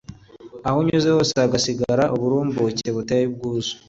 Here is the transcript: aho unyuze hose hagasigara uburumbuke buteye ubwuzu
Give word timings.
aho 0.67 0.77
unyuze 0.81 1.07
hose 1.15 1.33
hagasigara 1.41 2.03
uburumbuke 2.15 2.87
buteye 2.95 3.25
ubwuzu 3.27 3.73